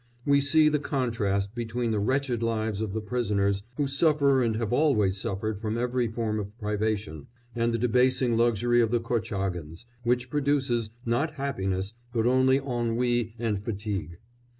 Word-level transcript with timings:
We 0.25 0.41
see 0.41 0.67
the 0.67 0.79
contrast 0.79 1.53
between 1.53 1.91
the 1.91 1.99
wretched 1.99 2.41
lives 2.41 2.81
of 2.81 2.91
the 2.91 3.01
prisoners, 3.01 3.61
who 3.77 3.85
suffer 3.85 4.41
and 4.41 4.55
have 4.55 4.73
always 4.73 5.21
suffered 5.21 5.61
from 5.61 5.77
every 5.77 6.07
form 6.07 6.39
of 6.39 6.57
privation, 6.57 7.27
and 7.55 7.71
the 7.71 7.77
debasing 7.77 8.35
luxury 8.35 8.81
of 8.81 8.89
the 8.89 8.99
Korchágins, 8.99 9.85
which 10.01 10.31
produces, 10.31 10.89
not 11.05 11.33
happiness 11.35 11.93
but 12.13 12.25
only 12.25 12.57
ennui 12.57 13.35
and 13.37 13.61
fatigue. 13.61 14.17